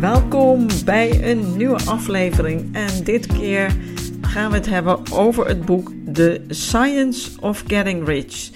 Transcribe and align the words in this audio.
Welkom 0.00 0.66
bij 0.84 1.30
een 1.30 1.56
nieuwe 1.56 1.78
aflevering 1.84 2.74
en 2.74 3.04
dit 3.04 3.26
keer 3.26 3.76
gaan 4.20 4.50
we 4.50 4.56
het 4.56 4.66
hebben 4.66 5.12
over 5.12 5.46
het 5.46 5.64
boek 5.64 5.92
The 6.12 6.44
Science 6.48 7.40
of 7.40 7.64
Getting 7.66 8.06
Rich. 8.06 8.50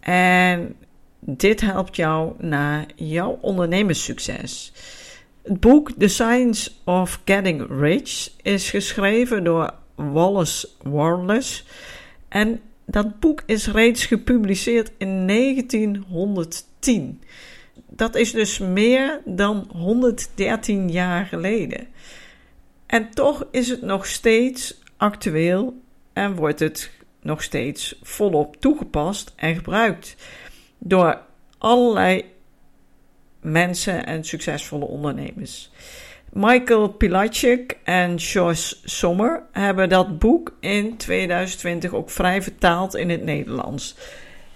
En 0.00 0.74
dit 1.20 1.60
helpt 1.60 1.96
jou 1.96 2.32
naar 2.38 2.86
jouw 2.94 3.38
ondernemerssucces. 3.40 4.72
Het 5.42 5.60
boek 5.60 5.90
The 5.98 6.08
Science 6.08 6.70
of 6.84 7.20
Getting 7.24 7.66
Rich 7.80 8.30
is 8.42 8.70
geschreven 8.70 9.44
door 9.44 9.74
Wallace 9.94 10.68
Wallace 10.82 11.62
en 12.28 12.60
dat 12.86 13.20
boek 13.20 13.42
is 13.46 13.66
reeds 13.66 14.06
gepubliceerd 14.06 14.92
in 14.98 15.26
1910 15.26 17.20
dat 17.96 18.14
is 18.14 18.32
dus 18.32 18.58
meer 18.58 19.20
dan 19.24 19.68
113 19.76 20.90
jaar 20.90 21.26
geleden. 21.26 21.86
En 22.86 23.10
toch 23.10 23.46
is 23.50 23.68
het 23.68 23.82
nog 23.82 24.06
steeds 24.06 24.80
actueel 24.96 25.80
en 26.12 26.34
wordt 26.34 26.58
het 26.58 26.90
nog 27.20 27.42
steeds 27.42 27.98
volop 28.02 28.56
toegepast 28.56 29.32
en 29.36 29.54
gebruikt 29.54 30.16
door 30.78 31.20
allerlei 31.58 32.24
mensen 33.40 34.06
en 34.06 34.24
succesvolle 34.24 34.84
ondernemers. 34.84 35.70
Michael 36.32 36.88
Pilacek 36.88 37.78
en 37.84 38.14
Josh 38.14 38.72
Sommer 38.84 39.42
hebben 39.52 39.88
dat 39.88 40.18
boek 40.18 40.56
in 40.60 40.96
2020 40.96 41.92
ook 41.92 42.10
vrij 42.10 42.42
vertaald 42.42 42.94
in 42.94 43.10
het 43.10 43.24
Nederlands. 43.24 43.96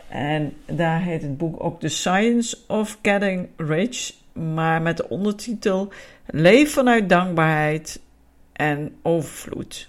En 0.08 0.56
daar 0.66 1.00
heet 1.00 1.22
het 1.22 1.36
boek 1.36 1.64
ook 1.64 1.80
The 1.80 1.88
Science 1.88 2.58
of 2.66 2.98
Getting 3.02 3.48
Rich, 3.56 4.12
maar 4.32 4.82
met 4.82 4.96
de 4.96 5.08
ondertitel 5.08 5.92
Leef 6.26 6.72
vanuit 6.72 7.08
dankbaarheid 7.08 8.00
en 8.52 8.94
overvloed. 9.02 9.88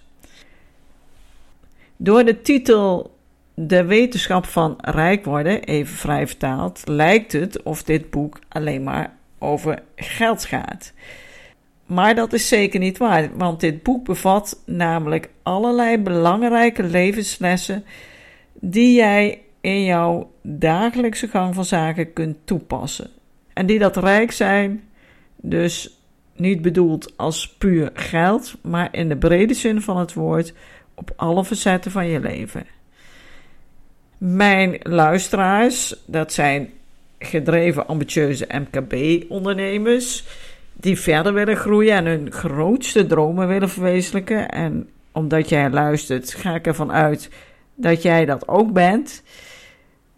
Door 1.98 2.24
de 2.24 2.42
titel 2.42 3.16
De 3.54 3.86
wetenschap 3.86 4.46
van 4.46 4.78
rijk 4.82 5.26
worden, 5.26 5.64
even 5.64 5.96
vrij 5.96 6.28
vertaald, 6.28 6.82
lijkt 6.86 7.32
het 7.32 7.64
of 7.64 7.84
dit 7.84 8.10
boek 8.10 8.40
alleen 8.48 8.84
maar 8.84 9.16
over 9.40 9.84
geld 9.96 10.46
gaat. 10.46 10.94
Maar 11.86 12.16
dat 12.16 12.34
is 12.34 12.48
zeker 12.48 12.80
niet 12.80 12.98
waar, 12.98 13.38
want 13.38 13.60
dit 13.60 13.84
boek 13.84 14.06
bevat 14.06 14.62
namelijk 14.66 15.30
allerlei 15.44 15.98
belangrijke 15.98 16.84
levenslessen 16.84 17.86
die 18.54 18.96
jij 18.96 19.42
in 19.68 19.84
jouw 19.84 20.32
dagelijkse 20.42 21.28
gang 21.28 21.56
van 21.56 21.66
zaken 21.66 22.14
kunt 22.14 22.38
toepassen. 22.44 23.10
En 23.54 23.66
die 23.66 23.80
dat 23.80 23.98
rijk 23.98 24.32
zijn, 24.32 24.84
dus 25.36 26.00
niet 26.36 26.62
bedoeld 26.62 27.18
als 27.18 27.50
puur 27.50 27.90
geld, 27.94 28.56
maar 28.62 28.88
in 28.92 29.10
de 29.10 29.18
brede 29.18 29.54
zin 29.54 29.82
van 29.82 29.98
het 29.98 30.14
woord 30.14 30.54
op 30.94 31.12
alle 31.16 31.46
facetten 31.46 31.92
van 31.92 32.08
je 32.08 32.20
leven. 32.20 32.66
Mijn 34.18 34.80
luisteraars, 34.82 35.96
dat 36.06 36.34
zijn 36.34 36.70
gedreven 37.20 37.88
ambitieuze 37.88 38.48
MKB-ondernemers 38.48 40.24
die 40.74 41.00
verder 41.00 41.34
willen 41.34 41.58
groeien 41.58 41.94
en 41.94 42.06
hun 42.06 42.32
grootste 42.32 43.06
dromen 43.06 43.48
willen 43.48 43.70
verwezenlijken. 43.70 44.50
En 44.50 44.90
omdat 45.12 45.50
jij 45.50 45.70
luistert, 45.70 46.34
ga 46.34 46.56
ik 46.56 46.68
ervan 46.68 46.92
uit 46.92 47.30
dat 47.76 48.02
jij 48.02 48.26
dat 48.26 48.48
ook 48.48 48.74
bent 48.74 49.24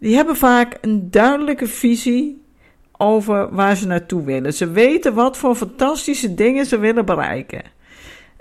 die 0.00 0.14
hebben 0.14 0.36
vaak 0.36 0.78
een 0.80 1.10
duidelijke 1.10 1.66
visie 1.66 2.44
over 2.92 3.54
waar 3.54 3.76
ze 3.76 3.86
naartoe 3.86 4.24
willen. 4.24 4.52
Ze 4.52 4.70
weten 4.70 5.14
wat 5.14 5.36
voor 5.36 5.54
fantastische 5.54 6.34
dingen 6.34 6.66
ze 6.66 6.78
willen 6.78 7.04
bereiken. 7.04 7.62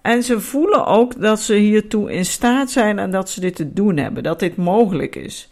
En 0.02 0.24
ze 0.24 0.40
voelen 0.40 0.86
ook 0.86 1.22
dat 1.22 1.40
ze 1.40 1.54
hiertoe 1.54 2.12
in 2.12 2.26
staat 2.26 2.72
zijn 2.72 3.00
en 3.00 3.12
dat 3.12 3.30
ze 3.30 3.40
dit 3.40 3.56
te 3.56 3.74
doen 3.74 3.98
hebben, 3.98 4.24
dat 4.24 4.40
dit 4.40 4.56
mogelijk 4.56 5.16
is. 5.16 5.50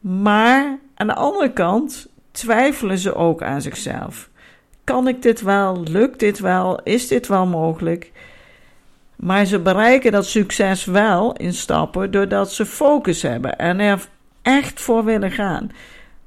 Maar 0.00 0.78
aan 0.94 1.06
de 1.06 1.14
andere 1.14 1.52
kant 1.52 2.08
twijfelen 2.30 2.98
ze 2.98 3.14
ook 3.14 3.42
aan 3.42 3.62
zichzelf. 3.62 4.30
Kan 4.84 5.08
ik 5.08 5.22
dit 5.22 5.40
wel? 5.40 5.82
Lukt 5.82 6.18
dit 6.18 6.38
wel? 6.38 6.82
Is 6.82 7.08
dit 7.08 7.26
wel 7.26 7.46
mogelijk? 7.46 8.12
Maar 9.16 9.44
ze 9.44 9.58
bereiken 9.58 10.12
dat 10.12 10.26
succes 10.26 10.84
wel 10.84 11.32
in 11.32 11.54
stappen 11.54 12.10
doordat 12.10 12.52
ze 12.52 12.66
focus 12.66 13.22
hebben 13.22 13.58
en 13.58 13.80
er 13.80 14.08
echt 14.46 14.80
voor 14.80 15.04
willen 15.04 15.30
gaan. 15.30 15.70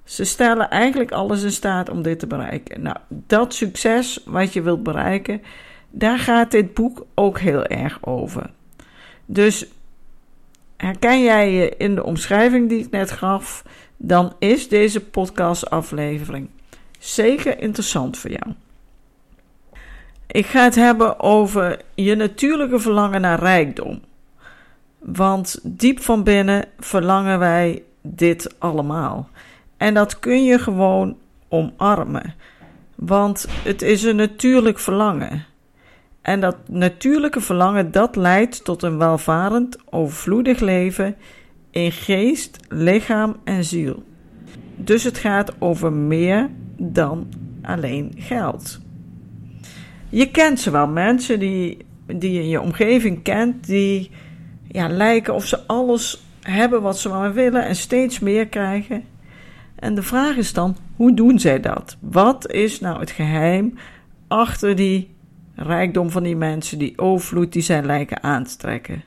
Ze 0.03 0.23
stellen 0.23 0.69
eigenlijk 0.69 1.11
alles 1.11 1.43
in 1.43 1.51
staat 1.51 1.89
om 1.89 2.01
dit 2.01 2.19
te 2.19 2.27
bereiken. 2.27 2.81
Nou, 2.81 2.97
dat 3.07 3.53
succes 3.53 4.23
wat 4.25 4.53
je 4.53 4.61
wilt 4.61 4.83
bereiken, 4.83 5.41
daar 5.89 6.19
gaat 6.19 6.51
dit 6.51 6.73
boek 6.73 7.05
ook 7.15 7.39
heel 7.39 7.65
erg 7.65 7.97
over. 8.01 8.49
Dus 9.25 9.65
herken 10.77 11.23
jij 11.23 11.51
je 11.51 11.75
in 11.77 11.95
de 11.95 12.03
omschrijving 12.03 12.69
die 12.69 12.79
ik 12.79 12.91
net 12.91 13.11
gaf, 13.11 13.63
dan 13.97 14.33
is 14.39 14.67
deze 14.67 15.05
podcastaflevering 15.05 16.49
zeker 16.99 17.59
interessant 17.59 18.17
voor 18.17 18.31
jou. 18.31 18.53
Ik 20.27 20.45
ga 20.45 20.63
het 20.63 20.75
hebben 20.75 21.19
over 21.19 21.81
je 21.95 22.15
natuurlijke 22.15 22.79
verlangen 22.79 23.21
naar 23.21 23.39
rijkdom. 23.39 24.01
Want 24.99 25.59
diep 25.63 26.01
van 26.01 26.23
binnen 26.23 26.65
verlangen 26.79 27.39
wij 27.39 27.83
dit 28.01 28.55
allemaal. 28.59 29.29
En 29.77 29.93
dat 29.93 30.19
kun 30.19 30.43
je 30.43 30.59
gewoon 30.59 31.17
omarmen. 31.47 32.33
Want 32.95 33.47
het 33.63 33.81
is 33.81 34.03
een 34.03 34.15
natuurlijk 34.15 34.79
verlangen. 34.79 35.45
En 36.21 36.39
dat 36.39 36.55
natuurlijke 36.67 37.41
verlangen 37.41 37.91
dat 37.91 38.15
leidt 38.15 38.63
tot 38.63 38.83
een 38.83 38.97
welvarend, 38.97 39.77
overvloedig 39.89 40.59
leven 40.59 41.15
in 41.71 41.91
geest, 41.91 42.57
lichaam 42.69 43.35
en 43.43 43.63
ziel. 43.63 44.03
Dus 44.75 45.03
het 45.03 45.17
gaat 45.17 45.53
over 45.59 45.93
meer 45.93 46.49
dan 46.77 47.27
alleen 47.61 48.13
geld. 48.17 48.79
Je 50.09 50.31
kent 50.31 50.59
ze 50.59 50.71
wel, 50.71 50.87
mensen 50.87 51.39
die, 51.39 51.77
die 52.05 52.31
je 52.31 52.39
in 52.39 52.49
je 52.49 52.61
omgeving 52.61 53.23
kent, 53.23 53.67
die 53.67 54.11
ja, 54.67 54.89
lijken 54.89 55.33
of 55.33 55.45
ze 55.45 55.67
alles 55.67 56.23
hebben 56.41 56.81
wat 56.81 56.99
ze 56.99 57.09
maar 57.09 57.33
willen 57.33 57.65
en 57.65 57.75
steeds 57.75 58.19
meer 58.19 58.47
krijgen. 58.47 59.03
En 59.75 59.95
de 59.95 60.03
vraag 60.03 60.35
is 60.35 60.53
dan, 60.53 60.77
hoe 60.95 61.13
doen 61.13 61.39
zij 61.39 61.59
dat? 61.59 61.97
Wat 61.99 62.51
is 62.51 62.79
nou 62.79 62.99
het 62.99 63.11
geheim 63.11 63.77
achter 64.27 64.75
die 64.75 65.09
rijkdom 65.55 66.09
van 66.09 66.23
die 66.23 66.35
mensen, 66.35 66.77
die 66.77 66.97
overvloed 66.97 67.53
die 67.53 67.61
zij 67.61 67.83
lijken 67.83 68.23
aan 68.23 68.43
te 68.43 68.57
trekken? 68.57 69.03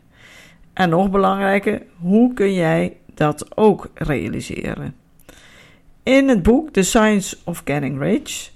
En 0.72 0.88
nog 0.88 1.10
belangrijker, 1.10 1.82
hoe 1.98 2.34
kun 2.34 2.54
jij 2.54 2.96
dat 3.14 3.56
ook 3.56 3.90
realiseren? 3.94 4.94
In 6.02 6.28
het 6.28 6.42
boek 6.42 6.70
The 6.70 6.82
Science 6.82 7.36
of 7.44 7.62
Getting 7.64 8.00
Rich 8.00 8.50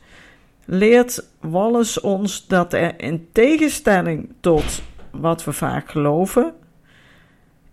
leert 0.65 1.29
Wallace 1.41 2.03
ons 2.03 2.47
dat 2.47 2.73
er 2.73 3.01
in 3.01 3.29
tegenstelling 3.33 4.29
tot 4.41 4.83
wat 5.11 5.45
we 5.45 5.53
vaak 5.53 5.91
geloven, 5.91 6.55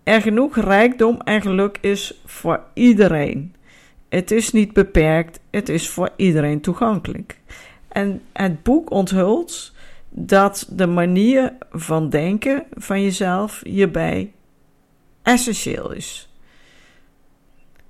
er 0.04 0.22
genoeg 0.22 0.56
rijkdom 0.56 1.20
en 1.22 1.42
geluk 1.42 1.78
is 1.82 2.22
voor 2.26 2.64
iedereen. 2.74 3.56
Het 4.10 4.32
is 4.32 4.52
niet 4.52 4.74
beperkt, 4.74 5.40
het 5.52 5.70
is 5.70 5.90
voor 5.90 6.10
iedereen 6.16 6.62
toegankelijk. 6.62 7.38
En 7.88 8.22
het 8.34 8.64
boek 8.64 8.92
onthult 8.92 9.74
dat 10.10 10.68
de 10.70 10.88
manier 10.88 11.54
van 11.72 12.10
denken 12.10 12.64
van 12.74 13.02
jezelf 13.02 13.62
hierbij 13.64 14.32
essentieel 15.24 15.92
is. 15.92 16.30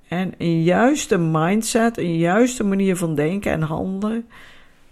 En 0.08 0.34
een 0.38 0.62
juiste 0.62 1.18
mindset, 1.18 1.98
een 1.98 2.18
juiste 2.18 2.64
manier 2.64 2.96
van 2.96 3.14
denken 3.14 3.52
en 3.52 3.62
handelen, 3.62 4.28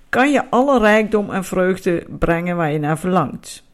kan 0.09 0.31
je 0.31 0.51
alle 0.51 0.79
rijkdom 0.79 1.31
en 1.31 1.45
vreugde 1.45 2.07
brengen 2.19 2.57
waar 2.57 2.73
je 2.73 2.79
naar 2.79 2.99
verlangt. 2.99 3.65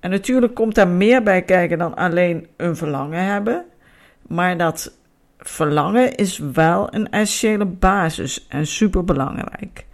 En 0.00 0.10
natuurlijk 0.10 0.54
komt 0.54 0.74
daar 0.74 0.88
meer 0.88 1.22
bij 1.22 1.42
kijken 1.42 1.78
dan 1.78 1.94
alleen 1.94 2.46
een 2.56 2.76
verlangen 2.76 3.24
hebben. 3.24 3.64
Maar 4.26 4.56
dat 4.56 4.96
verlangen 5.38 6.14
is 6.14 6.38
wel 6.38 6.94
een 6.94 7.10
essentiële 7.10 7.64
basis 7.64 8.46
en 8.48 8.66
superbelangrijk. 8.66 9.84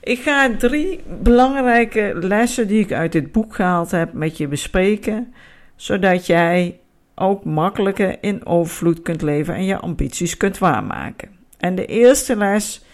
Ik 0.00 0.18
ga 0.18 0.56
drie 0.56 1.00
belangrijke 1.22 2.12
lessen 2.20 2.68
die 2.68 2.80
ik 2.80 2.92
uit 2.92 3.12
dit 3.12 3.32
boek 3.32 3.54
gehaald 3.54 3.90
heb 3.90 4.12
met 4.12 4.36
je 4.36 4.48
bespreken, 4.48 5.34
zodat 5.76 6.26
jij 6.26 6.80
ook 7.14 7.44
makkelijker 7.44 8.16
in 8.20 8.46
overvloed 8.46 9.02
kunt 9.02 9.22
leven 9.22 9.54
en 9.54 9.64
je 9.64 9.78
ambities 9.78 10.36
kunt 10.36 10.58
waarmaken. 10.58 11.28
En 11.58 11.74
de 11.74 11.86
eerste 11.86 12.36
les 12.36 12.84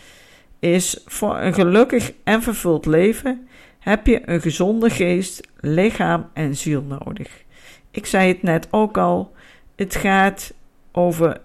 is: 0.59 1.03
voor 1.07 1.39
een 1.39 1.55
gelukkig 1.55 2.13
en 2.25 2.43
vervuld 2.43 2.87
leven 2.87 3.49
heb 3.83 4.07
je 4.07 4.29
een 4.29 4.41
gezonde 4.41 4.91
geest, 4.91 5.49
lichaam 5.61 6.29
en 6.33 6.57
ziel 6.57 6.83
nodig. 6.83 7.45
Ik 7.91 8.07
zei 8.07 8.29
het 8.29 8.43
net 8.43 8.69
ook 8.71 8.99
al: 8.99 9.33
het 9.77 9.95
gaat 9.95 10.55
over 10.93 11.41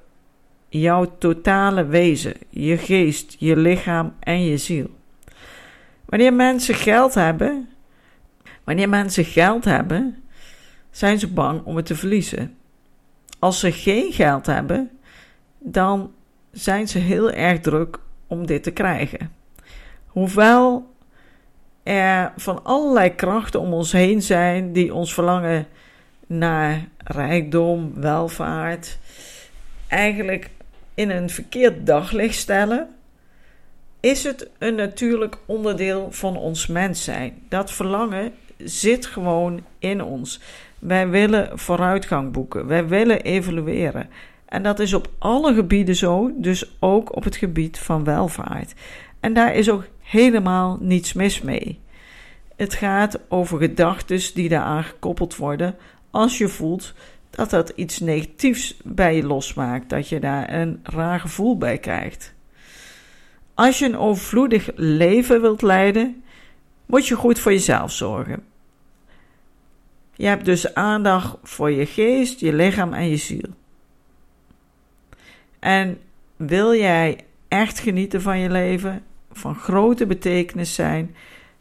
jouw 0.70 1.18
totale 1.18 1.86
wezen, 1.86 2.34
je 2.50 2.78
geest, 2.78 3.36
je 3.40 3.58
lichaam 3.58 4.14
en 4.20 4.44
je 4.44 4.58
ziel. 4.58 4.90
Wanneer 6.06 6.34
mensen 6.34 6.76
geld 6.76 7.14
hebben, 7.14 7.70
wanneer 8.64 8.90
mensen 8.90 9.26
geld 9.26 9.66
hebben, 9.66 10.24
zijn 10.92 11.20
ze 11.20 11.28
bang 11.28 11.64
om 11.64 11.76
het 11.76 11.86
te 11.86 11.96
verliezen. 11.96 12.56
Als 13.40 13.60
ze 13.60 13.72
geen 13.72 14.12
geld 14.12 14.46
hebben, 14.46 14.90
dan 15.60 16.12
zijn 16.52 16.88
ze 16.88 17.00
heel 17.00 17.32
erg 17.32 17.60
druk 17.60 18.00
om 18.28 18.46
dit 18.46 18.64
te 18.64 18.72
krijgen. 18.72 19.32
Hoewel 20.06 20.96
er 21.88 22.34
van 22.36 22.64
allerlei 22.64 23.16
krachten 23.16 23.60
om 23.60 23.74
ons 23.74 23.92
heen 23.92 24.22
zijn 24.22 24.74
die 24.74 24.94
ons 24.94 25.14
verlangen 25.14 25.68
naar 26.28 26.88
rijkdom, 26.98 27.92
welvaart, 27.96 28.98
eigenlijk 29.88 30.50
in 30.94 31.10
een 31.10 31.30
verkeerd 31.30 31.86
daglicht 31.86 32.36
stellen, 32.36 32.88
is 34.00 34.24
het 34.24 34.50
een 34.58 34.76
natuurlijk 34.76 35.38
onderdeel 35.46 36.08
van 36.12 36.38
ons 36.38 36.68
mens 36.68 37.04
zijn. 37.04 37.34
Dat 37.50 37.72
verlangen 37.72 38.34
zit 38.58 39.06
gewoon 39.06 39.64
in 39.80 40.04
ons. 40.04 40.40
Wij 40.80 41.10
willen 41.10 41.60
vooruitgang 41.60 42.32
boeken, 42.32 42.68
wij 42.68 42.88
willen 42.88 43.22
evolueren. 43.22 44.10
En 44.46 44.64
dat 44.64 44.80
is 44.80 44.94
op 44.94 45.10
alle 45.18 45.54
gebieden 45.54 45.96
zo, 45.96 46.32
dus 46.36 46.76
ook 46.80 47.16
op 47.16 47.24
het 47.24 47.36
gebied 47.36 47.80
van 47.80 48.04
welvaart. 48.04 48.74
En 49.20 49.34
daar 49.34 49.56
is 49.56 49.70
ook 49.70 49.84
helemaal 50.10 50.78
niets 50.80 51.14
mis 51.14 51.42
mee. 51.42 51.80
Het 52.56 52.74
gaat 52.74 53.20
over 53.30 53.58
gedachten 53.58 54.34
die 54.34 54.50
daaraan 54.50 54.84
gekoppeld 54.84 55.36
worden 55.36 55.76
als 56.12 56.38
je 56.38 56.48
voelt 56.48 56.94
dat 57.30 57.50
dat 57.50 57.70
iets 57.76 58.00
negatiefs 58.00 58.78
bij 58.84 59.16
je 59.16 59.24
losmaakt, 59.24 59.90
dat 59.90 60.10
je 60.10 60.20
daar 60.20 60.54
een 60.54 60.80
raar 60.84 61.20
gevoel 61.20 61.58
bij 61.58 61.78
krijgt. 61.78 62.34
Als 63.54 63.80
je 63.80 63.86
een 63.86 63.98
overvloedig 63.98 64.70
leven 64.76 65.42
wilt 65.42 65.62
leiden, 65.62 66.24
moet 66.86 67.08
je 67.08 67.16
goed 67.16 67.40
voor 67.40 67.52
jezelf 67.52 67.92
zorgen. 67.92 68.44
Je 70.16 70.26
hebt 70.26 70.46
dus 70.46 70.74
aandacht 70.74 71.38
voor 71.44 71.72
je 71.72 71.86
geest, 71.86 72.40
je 72.40 72.54
lichaam 72.54 72.94
en 72.94 73.10
je 73.10 73.18
ziel. 73.18 73.50
En 75.60 76.00
wil 76.36 76.74
jij 76.74 77.26
echt 77.48 77.80
genieten 77.80 78.22
van 78.22 78.40
je 78.40 78.50
leven, 78.50 79.04
van 79.38 79.56
grote 79.56 80.06
betekenis 80.06 80.74
zijn, 80.74 81.16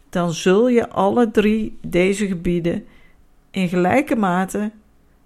dan 0.09 0.33
zul 0.33 0.69
je 0.69 0.89
alle 0.89 1.31
drie 1.31 1.79
deze 1.83 2.27
gebieden 2.27 2.87
in 3.51 3.69
gelijke 3.69 4.17
mate 4.17 4.71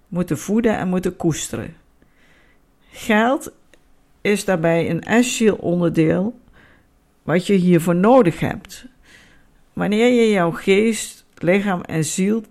moeten 0.07 0.37
voeden 0.37 0.77
en 0.77 0.87
moeten 0.87 1.15
koesteren. 1.15 1.75
Geld 2.91 3.51
is 4.21 4.45
daarbij 4.45 4.89
een 4.89 5.01
essentieel 5.01 5.55
onderdeel 5.55 6.39
wat 7.23 7.47
je 7.47 7.53
hiervoor 7.53 7.95
nodig 7.95 8.39
hebt. 8.39 8.85
Wanneer 9.73 10.13
je 10.13 10.29
jouw 10.29 10.51
geest, 10.51 11.25
lichaam 11.37 11.81
en 11.81 12.05
ziel 12.05 12.43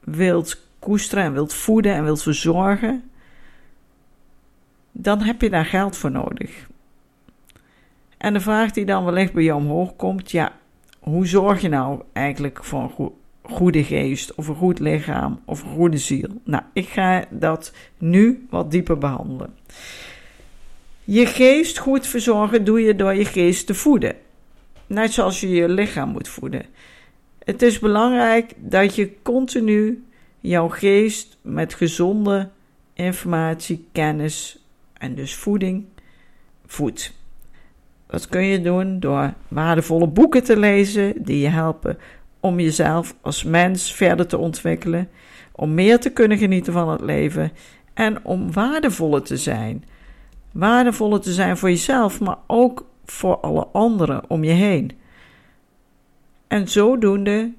wilt 0.00 0.62
koesteren 0.78 1.24
en 1.24 1.32
wilt 1.32 1.54
voeden 1.54 1.94
en 1.94 2.04
wilt 2.04 2.22
verzorgen, 2.22 3.10
dan 4.92 5.20
heb 5.20 5.40
je 5.40 5.50
daar 5.50 5.64
geld 5.64 5.96
voor 5.96 6.10
nodig. 6.10 6.68
En 8.20 8.32
de 8.32 8.40
vraag 8.40 8.70
die 8.70 8.84
dan 8.84 9.04
wellicht 9.04 9.32
bij 9.32 9.42
jou 9.42 9.60
omhoog 9.60 9.96
komt, 9.96 10.30
ja, 10.30 10.52
hoe 10.98 11.26
zorg 11.26 11.60
je 11.60 11.68
nou 11.68 12.02
eigenlijk 12.12 12.64
voor 12.64 12.92
een 12.98 13.12
goede 13.42 13.84
geest 13.84 14.34
of 14.34 14.48
een 14.48 14.54
goed 14.54 14.78
lichaam 14.78 15.40
of 15.44 15.62
een 15.62 15.70
goede 15.70 15.98
ziel? 15.98 16.28
Nou, 16.44 16.62
ik 16.72 16.88
ga 16.88 17.24
dat 17.30 17.72
nu 17.98 18.46
wat 18.50 18.70
dieper 18.70 18.98
behandelen. 18.98 19.54
Je 21.04 21.26
geest 21.26 21.78
goed 21.78 22.06
verzorgen 22.06 22.64
doe 22.64 22.80
je 22.80 22.96
door 22.96 23.14
je 23.14 23.24
geest 23.24 23.66
te 23.66 23.74
voeden. 23.74 24.16
Net 24.86 25.12
zoals 25.12 25.40
je 25.40 25.48
je 25.48 25.68
lichaam 25.68 26.08
moet 26.08 26.28
voeden. 26.28 26.66
Het 27.44 27.62
is 27.62 27.78
belangrijk 27.78 28.52
dat 28.56 28.94
je 28.94 29.22
continu 29.22 30.04
jouw 30.40 30.68
geest 30.68 31.38
met 31.42 31.74
gezonde 31.74 32.48
informatie, 32.94 33.88
kennis 33.92 34.64
en 34.92 35.14
dus 35.14 35.34
voeding 35.34 35.84
voedt. 36.66 37.18
Dat 38.10 38.28
kun 38.28 38.44
je 38.44 38.60
doen 38.60 39.00
door 39.00 39.32
waardevolle 39.48 40.06
boeken 40.06 40.44
te 40.44 40.58
lezen 40.58 41.22
die 41.22 41.38
je 41.38 41.48
helpen 41.48 41.98
om 42.40 42.60
jezelf 42.60 43.14
als 43.20 43.44
mens 43.44 43.94
verder 43.94 44.26
te 44.26 44.38
ontwikkelen, 44.38 45.08
om 45.52 45.74
meer 45.74 46.00
te 46.00 46.10
kunnen 46.10 46.38
genieten 46.38 46.72
van 46.72 46.88
het 46.88 47.00
leven 47.00 47.52
en 47.94 48.24
om 48.24 48.52
waardevoller 48.52 49.22
te 49.22 49.36
zijn. 49.36 49.84
Waardevoller 50.52 51.20
te 51.20 51.32
zijn 51.32 51.56
voor 51.56 51.68
jezelf, 51.68 52.20
maar 52.20 52.38
ook 52.46 52.86
voor 53.04 53.36
alle 53.36 53.66
anderen 53.72 54.22
om 54.28 54.44
je 54.44 54.52
heen. 54.52 54.92
En 56.46 56.68
zodoende, 56.68 57.52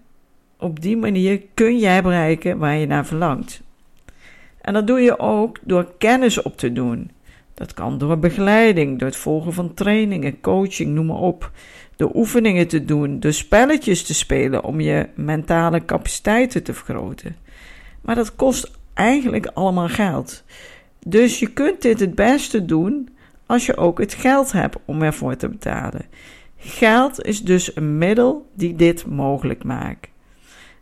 op 0.58 0.82
die 0.82 0.98
manier 0.98 1.42
kun 1.54 1.78
jij 1.78 2.04
bereiken 2.04 2.58
waar 2.58 2.76
je 2.76 2.88
naar 2.88 3.06
verlangt. 3.06 3.62
En 4.62 4.74
dat 4.74 4.88
doe 4.88 5.00
je 5.00 5.20
ook 5.20 5.58
door 5.62 5.92
kennis 5.98 6.42
op 6.42 6.58
te 6.58 6.74
doen. 6.74 7.12
Dat 7.54 7.74
kan 7.74 7.98
door 7.98 8.20
begeleiding, 8.20 9.00
door 9.00 9.08
het 9.08 9.18
volgen 9.18 9.54
van 9.54 9.74
trainingen, 9.74 10.42
coaching, 10.42 10.94
noem 10.94 11.06
maar 11.06 11.16
op. 11.16 11.52
Door 11.96 12.12
oefeningen 12.14 12.68
te 12.68 12.86
doen, 12.86 13.20
door 13.20 13.34
spelletjes 13.34 14.04
te 14.04 14.14
spelen 14.14 14.64
om 14.64 14.80
je 14.80 15.08
mentale 15.16 15.86
capaciteiten 15.86 16.64
te 16.64 16.74
vergroten. 16.74 17.36
Maar 18.02 18.16
dat 18.16 18.36
kost 18.36 18.72
eigenlijk 18.94 19.46
allemaal 19.46 19.90
geld. 19.90 20.44
Dus 21.06 21.40
je 21.40 21.48
kunt 21.48 21.82
dit 21.82 22.00
het 22.00 22.16
beste 22.16 22.66
doen 22.66 23.10
als 23.46 23.66
je 23.66 23.78
ook 23.78 24.00
het 24.00 24.14
geld 24.14 24.52
hebt 24.52 24.78
om 24.86 25.02
ervoor 25.02 25.36
te 25.36 25.50
betalen. 25.50 26.06
Geld 26.58 27.24
is 27.24 27.44
dus 27.44 27.76
een 27.76 27.98
middel 27.98 28.50
die 28.54 28.76
dit 28.76 29.06
mogelijk 29.06 29.64
maakt. 29.64 30.08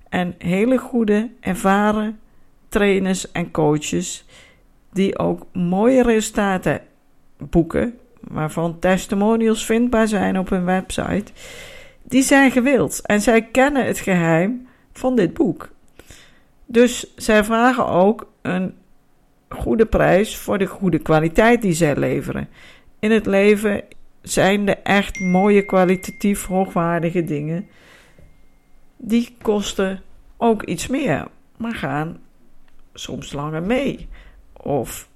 En 0.09 0.35
hele 0.37 0.77
goede, 0.77 1.29
ervaren 1.39 2.19
trainers 2.67 3.31
en 3.31 3.51
coaches 3.51 4.25
die 4.91 5.17
ook 5.17 5.45
mooie 5.53 6.03
resultaten 6.03 6.81
boeken, 7.37 7.97
waarvan 8.21 8.79
testimonials 8.79 9.65
vindbaar 9.65 10.07
zijn 10.07 10.39
op 10.39 10.49
hun 10.49 10.65
website, 10.65 11.31
die 12.03 12.23
zijn 12.23 12.51
gewild 12.51 13.01
en 13.05 13.21
zij 13.21 13.41
kennen 13.41 13.85
het 13.85 13.99
geheim 13.99 14.67
van 14.93 15.15
dit 15.15 15.33
boek. 15.33 15.69
Dus 16.65 17.13
zij 17.15 17.43
vragen 17.43 17.87
ook 17.87 18.31
een 18.41 18.73
goede 19.49 19.85
prijs 19.85 20.37
voor 20.37 20.57
de 20.57 20.65
goede 20.65 20.99
kwaliteit 20.99 21.61
die 21.61 21.73
zij 21.73 21.95
leveren. 21.95 22.49
In 22.99 23.11
het 23.11 23.25
leven 23.25 23.83
zijn 24.21 24.67
er 24.67 24.79
echt 24.83 25.19
mooie, 25.19 25.65
kwalitatief 25.65 26.45
hoogwaardige 26.45 27.23
dingen. 27.23 27.67
Die 28.97 29.35
kosten 29.41 30.01
ook 30.37 30.63
iets 30.63 30.87
meer, 30.87 31.27
maar 31.57 31.75
gaan 31.75 32.19
soms 32.93 33.33
langer 33.33 33.63
mee. 33.63 34.07
Of 34.63 35.09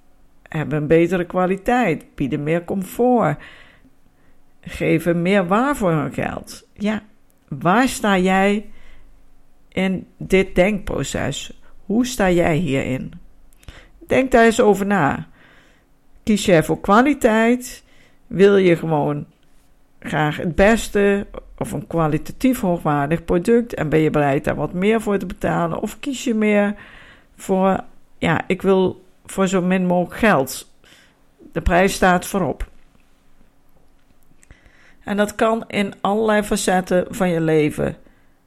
hebben 0.50 0.78
een 0.78 0.88
betere 0.88 1.26
kwaliteit, 1.26 2.16
bieden 2.16 2.44
meer 2.44 2.64
comfort, 2.64 3.38
geven 4.62 5.22
meer 5.22 5.48
waar 5.48 5.76
voor 5.76 5.92
hun 5.92 6.14
geld. 6.14 6.68
Ja, 6.74 7.04
waar 7.48 7.88
sta 7.88 8.18
jij 8.18 8.70
in 9.68 10.08
dit 10.18 10.56
denkproces? 10.56 11.62
Hoe 11.86 12.06
sta 12.06 12.32
jij 12.32 12.56
hierin? 12.56 13.14
Denk 14.08 14.32
daar 14.32 14.46
eens 14.46 14.62
over 14.62 14.86
na. 14.86 15.28
Kies 16.24 16.46
jij 16.46 16.64
voor 16.64 16.80
kwaliteit? 16.80 17.84
Wil 18.28 18.58
je 18.58 18.76
gewoon 18.76 19.26
graag 20.00 20.38
het 20.38 20.56
beste 20.56 21.28
of 21.58 21.72
een 21.72 21.88
kwalitatief 21.88 22.60
hoogwaardig 22.60 23.26
product 23.26 23.74
en 23.74 23.90
ben 23.90 24.00
je 24.00 24.10
bereid 24.10 24.44
daar 24.44 24.56
wat 24.56 24.74
meer 24.74 25.02
voor 25.02 25.18
te 25.18 25.26
betalen? 25.26 25.80
Of 25.80 26.00
kies 26.00 26.24
je 26.24 26.34
meer 26.34 26.76
voor, 27.36 27.84
ja, 28.18 28.42
ik 28.48 28.62
wil 28.62 29.03
voor 29.26 29.48
zo 29.48 29.62
min 29.62 29.86
mogelijk 29.86 30.20
geld. 30.20 30.72
De 31.52 31.62
prijs 31.62 31.94
staat 31.94 32.26
voorop. 32.26 32.72
En 35.04 35.18
dat 35.18 35.36
kan 35.36 35.64
in 35.68 35.94
allerlei 36.02 36.44
facetten 36.44 37.06
van 37.10 37.30
je 37.30 37.42
leven 37.42 37.98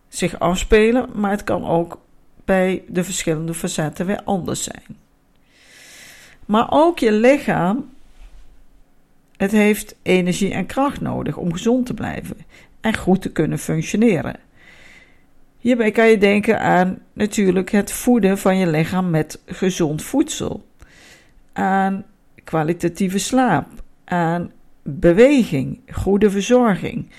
zich 0.09 0.38
afspelen, 0.38 1.09
maar 1.14 1.30
het 1.30 1.45
kan 1.45 1.66
ook 1.66 2.00
bij 2.45 2.83
de 2.88 3.04
verschillende 3.04 3.54
facetten 3.54 4.06
weer 4.06 4.21
anders 4.25 4.62
zijn. 4.62 4.99
Maar 6.47 6.66
ook 6.71 6.99
je 6.99 7.12
lichaam, 7.12 7.90
het 9.37 9.50
heeft 9.50 9.97
energie 10.02 10.52
en 10.52 10.66
kracht 10.66 11.00
nodig 11.00 11.37
om 11.37 11.52
gezond 11.52 11.87
te 11.87 11.95
blijven. 11.95 12.37
en 12.80 12.97
goed 12.97 13.23
te 13.23 13.33
kunnen 13.33 13.59
functioneren. 13.59 14.37
Hierbij 15.66 15.90
kan 15.90 16.08
je 16.08 16.18
denken 16.18 16.61
aan 16.61 16.99
natuurlijk 17.12 17.70
het 17.70 17.92
voeden 17.92 18.38
van 18.38 18.56
je 18.56 18.66
lichaam 18.66 19.11
met 19.11 19.42
gezond 19.46 20.02
voedsel, 20.02 20.66
aan 21.52 22.04
kwalitatieve 22.44 23.18
slaap, 23.18 23.66
aan 24.04 24.52
beweging, 24.82 25.80
goede 25.92 26.30
verzorging, 26.30 27.11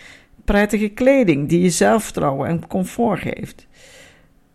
prettige 0.46 0.88
kleding 0.88 1.50
die 1.50 1.62
je 1.62 1.70
zelfvertrouwen 1.70 2.48
en 2.50 2.68
comfort 2.68 3.20
geeft. 3.20 3.68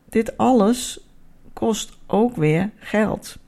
Dit 0.09 0.37
alles 0.37 1.09
kost 1.53 1.99
ook 2.07 2.37
weer 2.37 2.71
geld. 2.79 3.39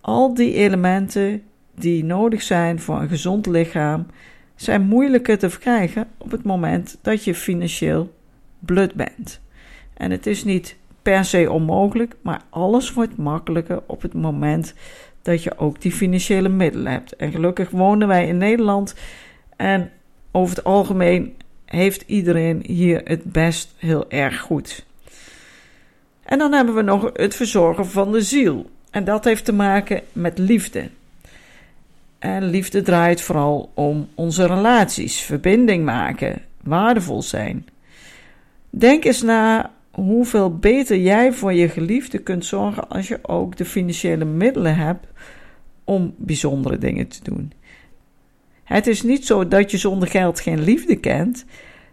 Al 0.00 0.34
die 0.34 0.54
elementen 0.54 1.42
die 1.74 2.04
nodig 2.04 2.42
zijn 2.42 2.80
voor 2.80 3.00
een 3.00 3.08
gezond 3.08 3.46
lichaam 3.46 4.06
zijn 4.54 4.82
moeilijker 4.82 5.38
te 5.38 5.50
verkrijgen 5.50 6.08
op 6.18 6.30
het 6.30 6.42
moment 6.42 6.98
dat 7.02 7.24
je 7.24 7.34
financieel 7.34 8.18
blut 8.60 8.94
bent. 8.94 9.40
En 9.94 10.10
het 10.10 10.26
is 10.26 10.44
niet 10.44 10.76
per 11.02 11.24
se 11.24 11.50
onmogelijk, 11.50 12.16
maar 12.22 12.42
alles 12.50 12.92
wordt 12.92 13.16
makkelijker 13.16 13.82
op 13.86 14.02
het 14.02 14.14
moment 14.14 14.74
dat 15.22 15.42
je 15.42 15.58
ook 15.58 15.80
die 15.80 15.92
financiële 15.92 16.48
middelen 16.48 16.92
hebt. 16.92 17.16
En 17.16 17.32
gelukkig 17.32 17.70
wonen 17.70 18.08
wij 18.08 18.26
in 18.26 18.36
Nederland 18.36 18.94
en 19.56 19.90
over 20.30 20.56
het 20.56 20.64
algemeen 20.64 21.34
heeft 21.64 22.02
iedereen 22.06 22.62
hier 22.66 23.00
het 23.04 23.24
best 23.24 23.74
heel 23.76 24.10
erg 24.10 24.40
goed. 24.40 24.86
En 26.22 26.38
dan 26.38 26.52
hebben 26.52 26.74
we 26.74 26.82
nog 26.82 27.10
het 27.12 27.34
verzorgen 27.34 27.86
van 27.86 28.12
de 28.12 28.22
ziel. 28.22 28.70
En 28.90 29.04
dat 29.04 29.24
heeft 29.24 29.44
te 29.44 29.52
maken 29.52 30.02
met 30.12 30.38
liefde. 30.38 30.88
En 32.18 32.44
liefde 32.44 32.82
draait 32.82 33.20
vooral 33.20 33.70
om 33.74 34.08
onze 34.14 34.46
relaties, 34.46 35.20
verbinding 35.20 35.84
maken, 35.84 36.42
waardevol 36.62 37.22
zijn. 37.22 37.66
Denk 38.70 39.04
eens 39.04 39.22
na 39.22 39.72
hoeveel 39.90 40.58
beter 40.58 40.98
jij 40.98 41.32
voor 41.32 41.52
je 41.52 41.68
geliefde 41.68 42.18
kunt 42.18 42.44
zorgen 42.44 42.88
als 42.88 43.08
je 43.08 43.18
ook 43.22 43.56
de 43.56 43.64
financiële 43.64 44.24
middelen 44.24 44.76
hebt 44.76 45.06
om 45.84 46.14
bijzondere 46.16 46.78
dingen 46.78 47.08
te 47.08 47.20
doen. 47.22 47.52
Het 48.64 48.86
is 48.86 49.02
niet 49.02 49.26
zo 49.26 49.48
dat 49.48 49.70
je 49.70 49.78
zonder 49.78 50.08
geld 50.08 50.40
geen 50.40 50.62
liefde 50.62 50.96
kent, 50.96 51.44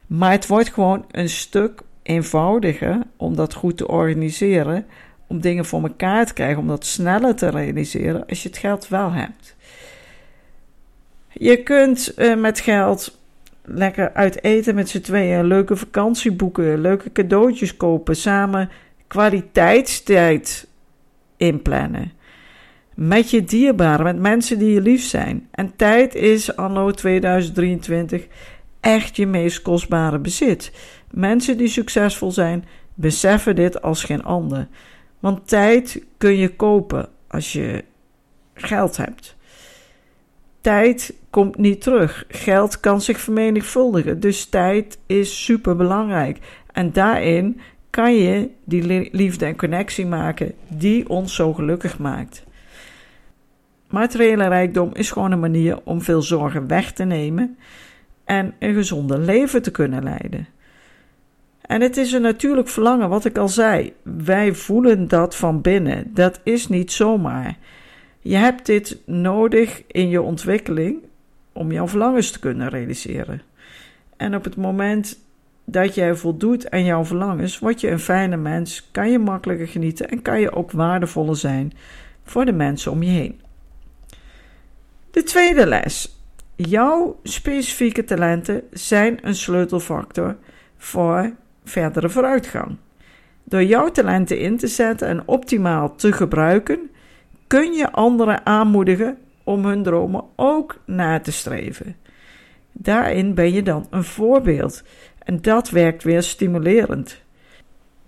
maar 0.07 0.31
het 0.31 0.48
wordt 0.48 0.74
gewoon 0.74 1.05
een 1.12 1.29
stuk 1.29 1.81
eenvoudiger 2.03 3.01
om 3.17 3.36
dat 3.36 3.53
goed 3.53 3.77
te 3.77 3.88
organiseren, 3.88 4.86
om 5.27 5.41
dingen 5.41 5.65
voor 5.65 5.84
elkaar 5.84 6.25
te 6.25 6.34
krijgen, 6.34 6.57
om 6.57 6.67
dat 6.67 6.86
sneller 6.86 7.36
te 7.36 7.50
realiseren 7.50 8.25
als 8.25 8.43
je 8.43 8.50
het 8.50 8.57
geld 8.57 8.88
wel 8.88 9.12
hebt. 9.12 9.55
Je 11.31 11.63
kunt 11.63 12.13
uh, 12.17 12.36
met 12.36 12.60
geld 12.60 13.16
lekker 13.69 14.13
uit 14.13 14.43
eten 14.43 14.75
met 14.75 14.89
z'n 14.89 15.01
tweeën, 15.01 15.45
leuke 15.45 15.75
vakantie 15.75 16.31
boeken, 16.31 16.81
leuke 16.81 17.12
cadeautjes 17.12 17.77
kopen, 17.77 18.15
samen 18.15 18.69
kwaliteitstijd 19.07 20.67
inplannen. 21.38 22.12
Met 22.95 23.29
je 23.29 23.43
dierbaren, 23.43 24.05
met 24.05 24.19
mensen 24.19 24.59
die 24.59 24.74
je 24.74 24.81
lief 24.81 25.03
zijn. 25.03 25.47
En 25.51 25.75
tijd 25.75 26.15
is 26.15 26.55
anno 26.55 26.91
2023 26.91 28.27
echt 28.79 29.15
je 29.15 29.27
meest 29.27 29.62
kostbare 29.62 30.19
bezit. 30.19 30.71
Mensen 31.12 31.57
die 31.57 31.67
succesvol 31.67 32.31
zijn, 32.31 32.65
beseffen 32.93 33.55
dit 33.55 33.81
als 33.81 34.03
geen 34.03 34.24
ander. 34.24 34.67
Want 35.19 35.47
tijd 35.47 36.05
kun 36.17 36.38
je 36.38 36.55
kopen 36.55 37.09
als 37.27 37.53
je 37.53 37.83
geld 38.53 38.97
hebt. 38.97 39.37
Tijd 40.61 41.13
komt 41.29 41.57
niet 41.57 41.81
terug. 41.81 42.25
Geld 42.27 42.79
kan 42.79 43.01
zich 43.01 43.19
vermenigvuldigen. 43.19 44.19
Dus 44.19 44.45
tijd 44.45 44.99
is 45.05 45.43
super 45.43 45.75
belangrijk. 45.75 46.39
En 46.71 46.91
daarin 46.91 47.59
kan 47.89 48.15
je 48.15 48.49
die 48.63 49.09
liefde 49.11 49.45
en 49.45 49.55
connectie 49.55 50.05
maken 50.05 50.53
die 50.67 51.09
ons 51.09 51.35
zo 51.35 51.53
gelukkig 51.53 51.99
maakt. 51.99 52.43
Materiële 53.89 54.47
rijkdom 54.47 54.89
is 54.93 55.11
gewoon 55.11 55.31
een 55.31 55.39
manier 55.39 55.79
om 55.83 56.01
veel 56.01 56.21
zorgen 56.21 56.67
weg 56.67 56.91
te 56.91 57.03
nemen 57.03 57.57
en 58.25 58.53
een 58.59 58.73
gezonder 58.73 59.19
leven 59.19 59.61
te 59.61 59.71
kunnen 59.71 60.03
leiden. 60.03 60.47
En 61.61 61.81
het 61.81 61.97
is 61.97 62.11
een 62.11 62.21
natuurlijk 62.21 62.67
verlangen, 62.67 63.09
wat 63.09 63.25
ik 63.25 63.37
al 63.37 63.47
zei. 63.47 63.93
Wij 64.03 64.53
voelen 64.53 65.07
dat 65.07 65.35
van 65.35 65.61
binnen. 65.61 66.13
Dat 66.13 66.39
is 66.43 66.67
niet 66.67 66.91
zomaar. 66.91 67.57
Je 68.27 68.36
hebt 68.36 68.65
dit 68.65 68.98
nodig 69.05 69.84
in 69.88 70.10
je 70.10 70.22
ontwikkeling 70.22 71.03
om 71.53 71.72
jouw 71.72 71.88
verlangens 71.88 72.31
te 72.31 72.39
kunnen 72.39 72.69
realiseren. 72.69 73.41
En 74.17 74.36
op 74.36 74.43
het 74.43 74.55
moment 74.55 75.19
dat 75.65 75.96
jij 75.96 76.15
voldoet 76.15 76.72
aan 76.72 76.84
jouw 76.84 77.05
verlangens, 77.05 77.60
word 77.60 77.81
je 77.81 77.89
een 77.89 78.00
fijne 78.00 78.38
mens, 78.38 78.89
kan 78.91 79.12
je 79.12 79.19
makkelijker 79.19 79.67
genieten 79.67 80.10
en 80.10 80.22
kan 80.22 80.39
je 80.39 80.51
ook 80.51 80.72
waardevoller 80.72 81.36
zijn 81.36 81.74
voor 82.24 82.46
de 82.46 82.51
mensen 82.51 82.91
om 82.91 83.03
je 83.03 83.10
heen. 83.10 83.41
De 85.12 85.24
tweede 85.24 85.67
les. 85.67 86.22
Jouw 86.55 87.19
specifieke 87.24 88.03
talenten 88.03 88.63
zijn 88.72 89.19
een 89.22 89.36
sleutelfactor 89.36 90.36
voor 90.77 91.31
verdere 91.63 92.10
vooruitgang. 92.10 92.77
Door 93.43 93.63
jouw 93.63 93.91
talenten 93.91 94.39
in 94.39 94.57
te 94.57 94.67
zetten 94.67 95.07
en 95.07 95.27
optimaal 95.27 95.96
te 95.96 96.12
gebruiken, 96.12 96.89
kun 97.47 97.73
je 97.73 97.91
anderen 97.91 98.45
aanmoedigen 98.45 99.17
om 99.43 99.65
hun 99.65 99.83
dromen 99.83 100.23
ook 100.35 100.79
na 100.85 101.19
te 101.19 101.31
streven. 101.31 101.95
Daarin 102.71 103.33
ben 103.33 103.53
je 103.53 103.63
dan 103.63 103.87
een 103.89 104.03
voorbeeld 104.03 104.83
en 105.19 105.41
dat 105.41 105.69
werkt 105.69 106.03
weer 106.03 106.23
stimulerend. 106.23 107.21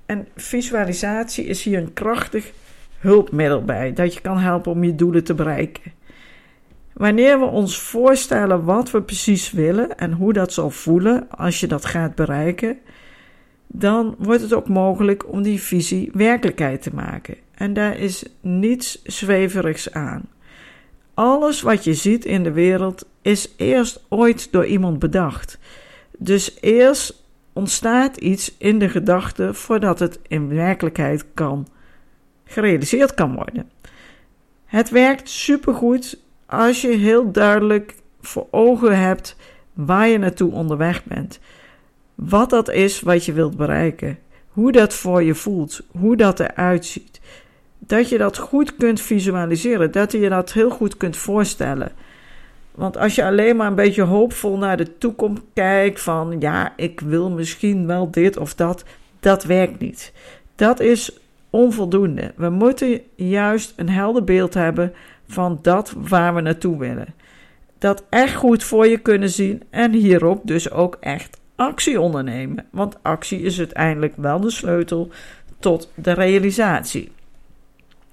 En 0.05 0.27
visualisatie 0.35 1.45
is 1.45 1.63
hier 1.63 1.77
een 1.77 1.93
krachtig 1.93 2.51
hulpmiddel 2.99 3.63
bij 3.63 3.93
dat 3.93 4.13
je 4.13 4.21
kan 4.21 4.37
helpen 4.37 4.71
om 4.71 4.83
je 4.83 4.95
doelen 4.95 5.23
te 5.23 5.33
bereiken. 5.33 5.91
Wanneer 6.93 7.39
we 7.39 7.45
ons 7.45 7.79
voorstellen 7.79 8.63
wat 8.63 8.91
we 8.91 9.01
precies 9.01 9.51
willen 9.51 9.97
en 9.97 10.11
hoe 10.11 10.33
dat 10.33 10.53
zal 10.53 10.69
voelen 10.69 11.29
als 11.29 11.59
je 11.59 11.67
dat 11.67 11.85
gaat 11.85 12.15
bereiken, 12.15 12.77
dan 13.73 14.15
wordt 14.17 14.41
het 14.41 14.53
ook 14.53 14.67
mogelijk 14.67 15.31
om 15.31 15.41
die 15.41 15.61
visie 15.61 16.09
werkelijkheid 16.13 16.81
te 16.81 16.93
maken. 16.93 17.35
En 17.53 17.73
daar 17.73 17.97
is 17.97 18.23
niets 18.41 19.01
zweverigs 19.03 19.93
aan. 19.93 20.29
Alles 21.13 21.61
wat 21.61 21.83
je 21.83 21.93
ziet 21.93 22.25
in 22.25 22.43
de 22.43 22.51
wereld 22.51 23.07
is 23.21 23.53
eerst 23.57 24.05
ooit 24.09 24.51
door 24.51 24.65
iemand 24.65 24.99
bedacht. 24.99 25.59
Dus 26.17 26.57
eerst 26.61 27.23
ontstaat 27.53 28.17
iets 28.17 28.55
in 28.57 28.79
de 28.79 28.89
gedachte 28.89 29.53
voordat 29.53 29.99
het 29.99 30.19
in 30.27 30.47
werkelijkheid 30.47 31.25
kan 31.33 31.67
gerealiseerd 32.45 33.13
kan 33.13 33.35
worden. 33.35 33.69
Het 34.65 34.89
werkt 34.89 35.29
supergoed 35.29 36.19
als 36.45 36.81
je 36.81 36.87
heel 36.87 37.31
duidelijk 37.31 37.95
voor 38.21 38.47
ogen 38.51 38.99
hebt 38.99 39.35
waar 39.73 40.07
je 40.07 40.17
naartoe 40.17 40.51
onderweg 40.51 41.03
bent. 41.03 41.39
Wat 42.27 42.49
dat 42.49 42.69
is 42.69 43.01
wat 43.01 43.25
je 43.25 43.33
wilt 43.33 43.57
bereiken. 43.57 44.17
Hoe 44.49 44.71
dat 44.71 44.93
voor 44.93 45.23
je 45.23 45.35
voelt. 45.35 45.81
Hoe 45.91 46.15
dat 46.15 46.39
eruit 46.39 46.85
ziet. 46.85 47.21
Dat 47.77 48.09
je 48.09 48.17
dat 48.17 48.37
goed 48.37 48.75
kunt 48.75 49.01
visualiseren. 49.01 49.91
Dat 49.91 50.11
je 50.11 50.29
dat 50.29 50.53
heel 50.53 50.69
goed 50.69 50.97
kunt 50.97 51.17
voorstellen. 51.17 51.91
Want 52.71 52.97
als 52.97 53.15
je 53.15 53.25
alleen 53.25 53.55
maar 53.55 53.67
een 53.67 53.75
beetje 53.75 54.01
hoopvol 54.01 54.57
naar 54.57 54.77
de 54.77 54.97
toekomst 54.97 55.41
kijkt 55.53 56.01
van 56.01 56.35
ja, 56.39 56.73
ik 56.75 56.99
wil 56.99 57.29
misschien 57.29 57.87
wel 57.87 58.11
dit 58.11 58.37
of 58.37 58.55
dat, 58.55 58.83
dat 59.19 59.43
werkt 59.43 59.79
niet. 59.79 60.13
Dat 60.55 60.79
is 60.79 61.19
onvoldoende. 61.49 62.33
We 62.35 62.49
moeten 62.49 63.01
juist 63.15 63.73
een 63.75 63.89
helder 63.89 64.23
beeld 64.23 64.53
hebben 64.53 64.93
van 65.27 65.59
dat 65.61 65.93
waar 65.97 66.35
we 66.35 66.41
naartoe 66.41 66.77
willen. 66.77 67.13
Dat 67.77 68.03
echt 68.09 68.35
goed 68.35 68.63
voor 68.63 68.87
je 68.87 68.97
kunnen 68.97 69.29
zien 69.29 69.63
en 69.69 69.93
hierop 69.93 70.41
dus 70.43 70.71
ook 70.71 70.97
echt 70.99 71.39
actie 71.59 72.01
ondernemen. 72.01 72.65
Want 72.71 72.97
actie 73.01 73.41
is 73.41 73.57
uiteindelijk 73.57 74.13
wel 74.15 74.39
de 74.39 74.51
sleutel 74.51 75.11
tot 75.59 75.91
de 75.95 76.11
realisatie. 76.11 77.11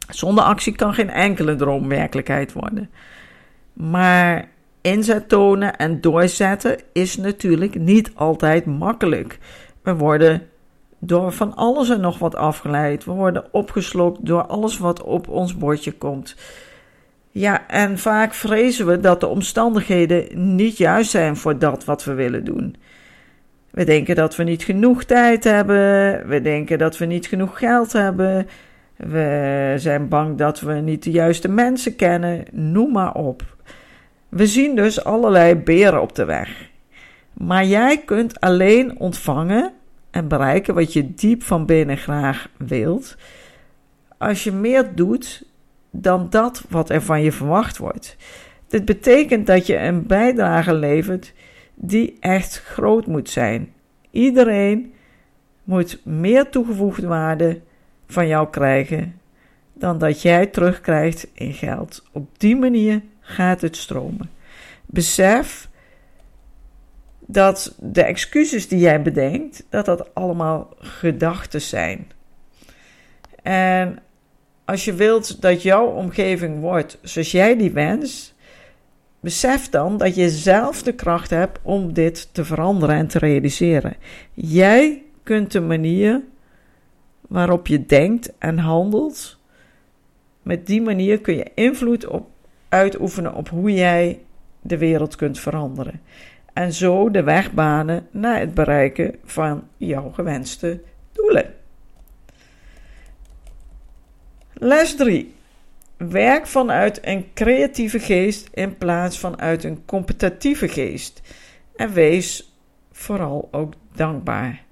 Zonder 0.09 0.45
actie 0.45 0.77
kan 0.77 0.95
geen 0.95 1.11
enkele 1.11 1.55
droom 1.55 1.89
werkelijkheid 1.89 2.53
worden. 2.53 2.91
Maar 3.73 4.49
inzet 4.81 5.29
tonen 5.29 5.77
en 5.77 6.01
doorzetten 6.01 6.79
is 6.93 7.17
natuurlijk 7.17 7.79
niet 7.79 8.11
altijd 8.15 8.67
makkelijk. 8.67 9.39
We 9.83 9.95
worden 9.95 10.49
door 10.99 11.33
van 11.33 11.55
alles 11.55 11.91
en 11.91 12.01
nog 12.01 12.19
wat 12.19 12.35
afgeleid. 12.35 13.05
We 13.05 13.13
worden 13.13 13.45
opgeslokt 13.53 14.27
door 14.27 14.47
alles 14.47 14.79
wat 14.79 15.03
op 15.03 15.29
ons 15.29 15.57
bordje 15.57 15.93
komt. 15.93 16.37
Ja, 17.31 17.69
en 17.69 17.99
vaak 17.99 18.35
vrezen 18.35 18.87
we 18.87 19.01
dat 19.01 19.21
de 19.21 19.27
omstandigheden 19.27 20.57
niet 20.57 20.77
juist 20.77 21.11
zijn 21.11 21.37
voor 21.37 21.59
dat 21.59 21.85
wat 21.85 22.05
we 22.05 22.15
willen 22.15 22.45
doen. 22.45 22.77
We 23.77 23.85
denken 23.85 24.15
dat 24.15 24.37
we 24.37 24.43
niet 24.43 24.65
genoeg 24.65 25.05
tijd 25.05 25.45
hebben. 25.45 26.29
We 26.29 26.41
denken 26.41 26.79
dat 26.79 26.99
we 26.99 27.05
niet 27.05 27.27
genoeg 27.27 27.59
geld 27.59 27.93
hebben. 27.93 28.47
We 28.97 29.75
zijn 29.77 30.09
bang 30.09 30.39
dat 30.39 30.61
we 30.61 30.73
niet 30.73 31.03
de 31.03 31.11
juiste 31.11 31.49
mensen 31.49 31.97
kennen. 31.97 32.45
Noem 32.53 32.93
maar 32.93 33.15
op. 33.15 33.43
We 34.29 34.47
zien 34.47 34.77
dus 34.77 35.05
allerlei 35.05 35.55
beren 35.55 36.03
op 36.03 36.15
de 36.15 36.25
weg. 36.25 36.71
Maar 37.33 37.65
jij 37.65 38.03
kunt 38.05 38.41
alleen 38.41 38.99
ontvangen 38.99 39.73
en 40.11 40.29
bereiken 40.29 40.75
wat 40.75 40.93
je 40.93 41.15
diep 41.15 41.43
van 41.43 41.67
binnen 41.67 41.97
graag 41.97 42.49
wilt, 42.57 43.17
als 44.19 44.45
je 44.45 44.53
meer 44.53 44.95
doet 44.95 45.45
dan 45.91 46.27
dat 46.31 46.65
wat 46.69 46.91
er 46.91 47.03
van 47.03 47.23
je 47.23 47.33
verwacht 47.33 47.79
wordt. 47.79 48.17
Dit 48.69 48.85
betekent 48.85 49.47
dat 49.47 49.67
je 49.67 49.79
een 49.79 50.07
bijdrage 50.07 50.75
levert 50.75 51.33
die 51.77 52.17
echt 52.21 52.63
groot 52.63 53.07
moet 53.07 53.31
zijn. 53.31 53.73
Iedereen 54.11 54.93
moet 55.65 56.01
meer 56.05 56.51
toegevoegde 56.51 57.07
waarde 57.07 57.61
van 58.07 58.27
jou 58.27 58.51
krijgen 58.51 59.21
dan 59.73 59.99
dat 59.99 60.23
jij 60.23 60.47
terugkrijgt 60.47 61.27
in 61.35 61.53
geld. 61.53 62.05
Op 62.13 62.39
die 62.39 62.57
manier 62.57 63.03
gaat 63.21 63.61
het 63.61 63.77
stromen. 63.77 64.31
Besef 64.87 65.69
dat 67.21 67.75
de 67.79 68.03
excuses 68.03 68.69
die 68.69 68.79
jij 68.79 69.03
bedenkt, 69.03 69.67
dat 69.69 69.85
dat 69.85 70.15
allemaal 70.15 70.75
gedachten 70.79 71.61
zijn. 71.61 72.11
En 73.43 73.99
als 74.65 74.85
je 74.85 74.95
wilt 74.95 75.43
dat 75.43 75.63
jouw 75.63 75.87
omgeving 75.87 76.61
wordt 76.61 76.99
zoals 77.03 77.31
jij 77.31 77.57
die 77.57 77.71
wenst, 77.71 78.35
besef 79.21 79.69
dan 79.69 79.97
dat 79.97 80.15
je 80.15 80.29
zelf 80.29 80.83
de 80.83 80.93
kracht 80.93 81.31
hebt 81.31 81.59
om 81.63 81.93
dit 81.93 82.35
te 82.35 82.45
veranderen 82.45 82.97
en 82.97 83.07
te 83.07 83.19
realiseren. 83.19 83.97
Jij 84.35 85.03
kunt 85.23 85.53
de 85.53 85.61
manier 85.61 86.23
waarop 87.29 87.67
je 87.67 87.87
denkt 87.87 88.33
en 88.39 88.59
handelt, 88.59 89.39
met 90.43 90.67
die 90.67 90.83
manier 90.83 91.21
kun 91.21 91.37
je 91.37 91.51
invloed 91.55 92.07
op, 92.07 92.29
uitoefenen 92.69 93.35
op 93.35 93.49
hoe 93.49 93.73
jij 93.73 94.21
de 94.61 94.79
wereld 94.79 95.17
kunt 95.17 95.39
veranderen. 95.39 96.01
En 96.53 96.73
zo 96.73 97.11
de 97.11 97.23
weg 97.23 97.53
banen 97.53 98.07
naar 98.11 98.39
het 98.41 98.55
bereiken 98.55 99.15
van 99.25 99.69
jouw 99.77 100.11
gewenste 100.11 100.81
doelen. 101.13 101.55
Les 104.53 104.97
3. 104.97 105.35
Werk 105.97 106.47
vanuit 106.47 106.99
een 107.03 107.27
creatieve 107.35 107.99
geest 107.99 108.49
in 108.55 108.77
plaats 108.77 109.19
van 109.19 109.41
uit 109.41 109.65
een 109.65 109.85
competitieve 109.85 110.69
geest. 110.69 111.21
En 111.77 111.93
wees 111.93 112.57
vooral 112.93 113.49
ook 113.51 113.73
dankbaar. 113.95 114.65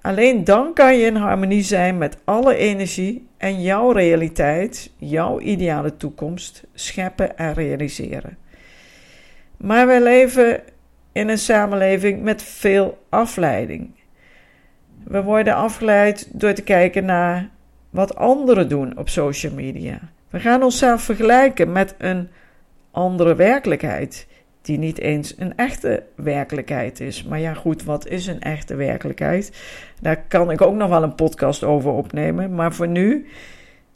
Alleen 0.00 0.44
dan 0.44 0.74
kan 0.74 0.96
je 0.96 1.06
in 1.06 1.16
harmonie 1.16 1.62
zijn 1.62 1.98
met 1.98 2.16
alle 2.24 2.56
energie 2.56 3.28
en 3.36 3.62
jouw 3.62 3.90
realiteit, 3.90 4.90
jouw 4.96 5.40
ideale 5.40 5.96
toekomst 5.96 6.64
scheppen 6.74 7.38
en 7.38 7.52
realiseren. 7.54 8.38
Maar 9.56 9.86
wij 9.86 10.02
leven 10.02 10.60
in 11.12 11.28
een 11.28 11.38
samenleving 11.38 12.22
met 12.22 12.42
veel 12.42 13.04
afleiding. 13.08 13.90
We 15.04 15.22
worden 15.22 15.54
afgeleid 15.54 16.28
door 16.32 16.52
te 16.52 16.62
kijken 16.62 17.04
naar 17.04 17.50
wat 17.90 18.16
anderen 18.16 18.68
doen 18.68 18.98
op 18.98 19.08
social 19.08 19.52
media. 19.52 20.00
We 20.32 20.40
gaan 20.40 20.62
onszelf 20.62 21.02
vergelijken 21.02 21.72
met 21.72 21.94
een 21.98 22.28
andere 22.90 23.34
werkelijkheid, 23.34 24.26
die 24.62 24.78
niet 24.78 24.98
eens 24.98 25.34
een 25.38 25.56
echte 25.56 26.02
werkelijkheid 26.14 27.00
is. 27.00 27.24
Maar 27.24 27.40
ja, 27.40 27.54
goed, 27.54 27.84
wat 27.84 28.06
is 28.06 28.26
een 28.26 28.40
echte 28.40 28.74
werkelijkheid? 28.74 29.52
Daar 30.00 30.22
kan 30.28 30.50
ik 30.50 30.60
ook 30.60 30.74
nog 30.74 30.88
wel 30.88 31.02
een 31.02 31.14
podcast 31.14 31.64
over 31.64 31.90
opnemen. 31.90 32.54
Maar 32.54 32.72
voor 32.72 32.88
nu 32.88 33.26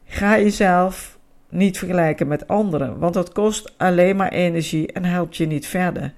ga 0.05 0.39
jezelf 0.39 1.19
niet 1.49 1.79
vergelijken 1.79 2.27
met 2.27 2.49
anderen, 2.49 2.99
want 2.99 3.15
dat 3.15 3.33
kost 3.33 3.75
alleen 3.77 4.17
maar 4.17 4.33
energie 4.33 4.93
en 4.93 5.05
helpt 5.05 5.37
je 5.37 5.47
niet 5.47 5.67
verder. 5.67 6.13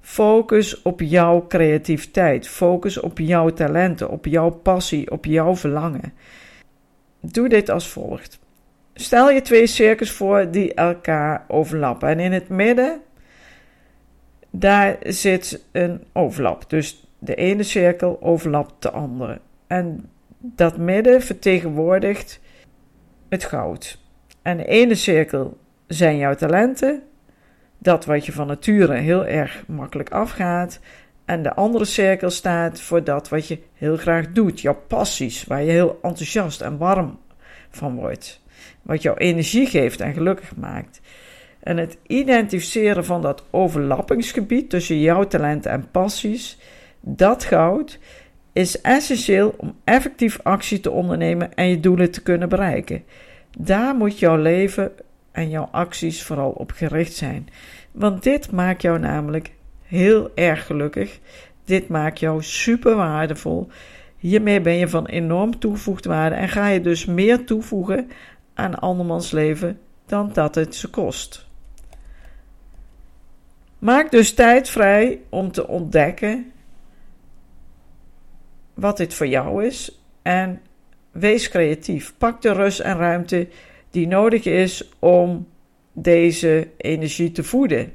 Focus 0.00 0.82
op 0.82 1.00
jouw 1.00 1.46
creativiteit. 1.46 2.48
Focus 2.48 3.00
op 3.00 3.18
jouw 3.18 3.48
talenten, 3.48 4.10
op 4.10 4.26
jouw 4.26 4.50
passie, 4.50 5.10
op 5.10 5.24
jouw 5.24 5.56
verlangen. 5.56 6.12
Doe 7.20 7.48
dit 7.48 7.70
als 7.70 7.88
volgt. 7.88 8.41
Stel 8.94 9.30
je 9.30 9.42
twee 9.42 9.66
cirkels 9.66 10.10
voor 10.10 10.50
die 10.50 10.74
elkaar 10.74 11.44
overlappen. 11.48 12.08
En 12.08 12.20
in 12.20 12.32
het 12.32 12.48
midden, 12.48 13.00
daar 14.50 14.96
zit 15.02 15.64
een 15.72 16.04
overlap. 16.12 16.70
Dus 16.70 17.06
de 17.18 17.34
ene 17.34 17.62
cirkel 17.62 18.18
overlapt 18.22 18.82
de 18.82 18.90
andere. 18.90 19.40
En 19.66 20.10
dat 20.38 20.76
midden 20.76 21.22
vertegenwoordigt 21.22 22.40
het 23.28 23.44
goud. 23.44 23.98
En 24.42 24.56
de 24.56 24.64
ene 24.64 24.94
cirkel 24.94 25.58
zijn 25.86 26.16
jouw 26.16 26.34
talenten, 26.34 27.02
dat 27.78 28.04
wat 28.04 28.26
je 28.26 28.32
van 28.32 28.46
nature 28.46 28.94
heel 28.94 29.26
erg 29.26 29.64
makkelijk 29.66 30.10
afgaat. 30.10 30.80
En 31.24 31.42
de 31.42 31.54
andere 31.54 31.84
cirkel 31.84 32.30
staat 32.30 32.80
voor 32.80 33.04
dat 33.04 33.28
wat 33.28 33.48
je 33.48 33.58
heel 33.74 33.96
graag 33.96 34.32
doet, 34.32 34.60
jouw 34.60 34.82
passies, 34.86 35.44
waar 35.44 35.62
je 35.62 35.70
heel 35.70 35.98
enthousiast 36.02 36.60
en 36.60 36.78
warm 36.78 37.18
van 37.70 37.94
wordt. 37.94 38.41
Wat 38.82 39.02
jouw 39.02 39.16
energie 39.16 39.66
geeft 39.66 40.00
en 40.00 40.12
gelukkig 40.12 40.56
maakt. 40.56 41.00
En 41.60 41.76
het 41.76 41.98
identificeren 42.06 43.04
van 43.04 43.22
dat 43.22 43.44
overlappingsgebied 43.50 44.70
tussen 44.70 45.00
jouw 45.00 45.26
talenten 45.26 45.70
en 45.70 45.90
passies, 45.90 46.58
dat 47.00 47.44
goud, 47.44 47.98
is 48.52 48.80
essentieel 48.80 49.54
om 49.56 49.74
effectief 49.84 50.38
actie 50.42 50.80
te 50.80 50.90
ondernemen 50.90 51.54
en 51.54 51.68
je 51.68 51.80
doelen 51.80 52.10
te 52.10 52.22
kunnen 52.22 52.48
bereiken. 52.48 53.04
Daar 53.58 53.94
moet 53.94 54.18
jouw 54.18 54.36
leven 54.36 54.92
en 55.32 55.50
jouw 55.50 55.68
acties 55.70 56.22
vooral 56.22 56.50
op 56.50 56.70
gericht 56.70 57.14
zijn. 57.14 57.48
Want 57.92 58.22
dit 58.22 58.50
maakt 58.50 58.82
jou 58.82 58.98
namelijk 58.98 59.50
heel 59.82 60.30
erg 60.34 60.66
gelukkig. 60.66 61.18
Dit 61.64 61.88
maakt 61.88 62.18
jou 62.18 62.42
super 62.42 62.96
waardevol. 62.96 63.68
Hiermee 64.18 64.60
ben 64.60 64.76
je 64.76 64.88
van 64.88 65.06
enorm 65.06 65.58
toegevoegde 65.58 66.08
waarde 66.08 66.36
en 66.36 66.48
ga 66.48 66.68
je 66.68 66.80
dus 66.80 67.04
meer 67.04 67.44
toevoegen 67.44 68.10
aan 68.54 68.78
andermans 68.78 69.30
leven 69.30 69.80
dan 70.06 70.30
dat 70.32 70.54
het 70.54 70.74
ze 70.74 70.90
kost. 70.90 71.46
Maak 73.78 74.10
dus 74.10 74.34
tijd 74.34 74.68
vrij 74.68 75.20
om 75.28 75.52
te 75.52 75.68
ontdekken 75.68 76.52
wat 78.74 78.96
dit 78.96 79.14
voor 79.14 79.26
jou 79.26 79.66
is 79.66 80.00
en 80.22 80.60
wees 81.10 81.48
creatief. 81.48 82.14
Pak 82.18 82.42
de 82.42 82.52
rust 82.52 82.80
en 82.80 82.96
ruimte 82.96 83.48
die 83.90 84.06
nodig 84.06 84.44
is 84.44 84.88
om 84.98 85.48
deze 85.92 86.68
energie 86.76 87.32
te 87.32 87.44
voeden. 87.44 87.92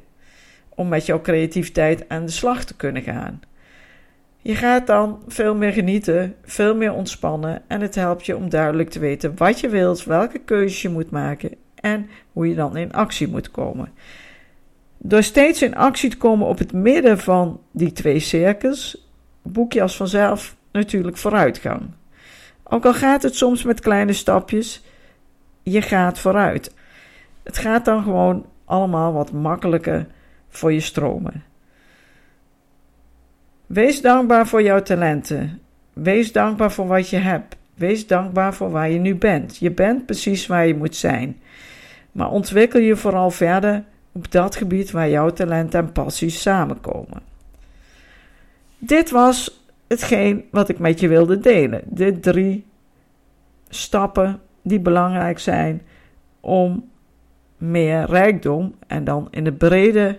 Om 0.69 0.87
met 0.87 1.05
jouw 1.05 1.21
creativiteit 1.21 2.09
aan 2.09 2.25
de 2.25 2.31
slag 2.31 2.63
te 2.63 2.75
kunnen 2.75 3.01
gaan. 3.01 3.41
Je 4.47 4.55
gaat 4.55 4.87
dan 4.87 5.21
veel 5.27 5.55
meer 5.55 5.71
genieten, 5.71 6.35
veel 6.43 6.75
meer 6.75 6.93
ontspannen 6.93 7.61
en 7.67 7.81
het 7.81 7.95
helpt 7.95 8.25
je 8.25 8.35
om 8.35 8.49
duidelijk 8.49 8.89
te 8.89 8.99
weten 8.99 9.37
wat 9.37 9.59
je 9.59 9.69
wilt, 9.69 10.03
welke 10.03 10.39
keuzes 10.39 10.81
je 10.81 10.89
moet 10.89 11.09
maken 11.09 11.55
en 11.75 12.09
hoe 12.33 12.47
je 12.47 12.55
dan 12.55 12.77
in 12.77 12.93
actie 12.93 13.27
moet 13.27 13.51
komen. 13.51 13.91
Door 14.97 15.23
steeds 15.23 15.61
in 15.61 15.75
actie 15.75 16.09
te 16.09 16.17
komen 16.17 16.47
op 16.47 16.57
het 16.57 16.73
midden 16.73 17.19
van 17.19 17.61
die 17.71 17.91
twee 17.91 18.19
cirkels, 18.19 19.07
boek 19.41 19.73
je 19.73 19.81
als 19.81 19.97
vanzelf 19.97 20.55
natuurlijk 20.71 21.17
vooruitgang. 21.17 21.81
Ook 22.63 22.85
al 22.85 22.93
gaat 22.93 23.23
het 23.23 23.35
soms 23.35 23.63
met 23.63 23.79
kleine 23.79 24.13
stapjes, 24.13 24.83
je 25.63 25.81
gaat 25.81 26.19
vooruit. 26.19 26.75
Het 27.43 27.57
gaat 27.57 27.85
dan 27.85 28.03
gewoon 28.03 28.45
allemaal 28.65 29.13
wat 29.13 29.31
makkelijker 29.31 30.07
voor 30.49 30.73
je 30.73 30.79
stromen. 30.79 31.43
Wees 33.67 34.01
dankbaar 34.01 34.47
voor 34.47 34.61
jouw 34.61 34.81
talenten. 34.81 35.61
Wees 35.93 36.31
dankbaar 36.31 36.71
voor 36.71 36.87
wat 36.87 37.09
je 37.09 37.17
hebt. 37.17 37.55
Wees 37.73 38.07
dankbaar 38.07 38.53
voor 38.53 38.69
waar 38.69 38.89
je 38.89 38.99
nu 38.99 39.15
bent. 39.15 39.57
Je 39.57 39.71
bent 39.71 40.05
precies 40.05 40.47
waar 40.47 40.67
je 40.67 40.75
moet 40.75 40.95
zijn. 40.95 41.39
Maar 42.11 42.31
ontwikkel 42.31 42.79
je 42.79 42.95
vooral 42.95 43.31
verder 43.31 43.83
op 44.11 44.31
dat 44.31 44.55
gebied 44.55 44.91
waar 44.91 45.09
jouw 45.09 45.29
talenten 45.29 45.79
en 45.79 45.91
passies 45.91 46.41
samenkomen. 46.41 47.21
Dit 48.77 49.09
was 49.09 49.65
hetgeen 49.87 50.45
wat 50.51 50.69
ik 50.69 50.79
met 50.79 50.99
je 50.99 51.07
wilde 51.07 51.39
delen. 51.39 51.81
De 51.85 52.19
drie 52.19 52.65
stappen 53.69 54.39
die 54.61 54.79
belangrijk 54.79 55.39
zijn 55.39 55.81
om 56.39 56.89
meer 57.57 58.05
rijkdom 58.05 58.75
en 58.87 59.03
dan 59.03 59.27
in 59.31 59.43
de 59.43 59.53
brede 59.53 60.17